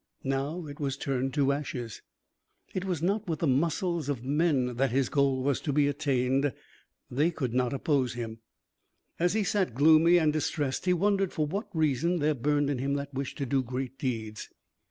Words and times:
Now 0.23 0.65
it 0.65 0.79
was 0.79 0.97
turned 0.97 1.31
to 1.35 1.51
ashes. 1.51 2.01
It 2.73 2.85
was 2.85 3.03
not 3.03 3.27
with 3.27 3.37
the 3.37 3.45
muscles 3.45 4.09
of 4.09 4.23
men 4.25 4.77
that 4.77 4.89
his 4.89 5.09
goal 5.09 5.43
was 5.43 5.61
to 5.61 5.71
be 5.71 5.87
attained. 5.87 6.53
They 7.11 7.29
could 7.29 7.53
not 7.53 7.71
oppose 7.71 8.15
him. 8.15 8.39
As 9.19 9.33
he 9.33 9.43
sat 9.43 9.75
gloomy 9.75 10.17
and 10.17 10.33
distressed, 10.33 10.85
he 10.85 10.91
wondered 10.93 11.31
for 11.31 11.45
what 11.45 11.67
reason 11.71 12.17
there 12.17 12.33
burned 12.33 12.67
in 12.71 12.79
him 12.79 12.95
that 12.95 13.13
wish 13.13 13.35
to 13.35 13.45
do 13.45 13.61
great 13.61 13.99
deeds. 13.99 14.49